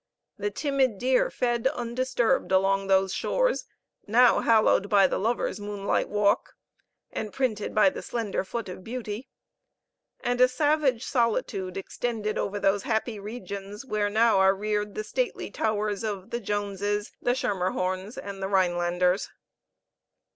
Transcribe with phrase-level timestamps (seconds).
[0.39, 3.65] The timid deer fed undisturbed along those shores
[4.07, 6.55] now hallowed by the lover's moonlight walk,
[7.11, 9.29] and printed by the slender foot of beauty;
[10.21, 15.51] and a savage solitude extended over those happy regions, where now are reared the stately
[15.51, 19.29] towers of the Joneses, the Schermerhornes, and the Rhinelanders.